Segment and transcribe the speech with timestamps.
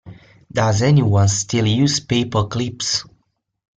[0.51, 3.05] Does anyone still use paper clips?